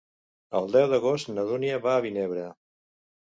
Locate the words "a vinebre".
1.97-2.47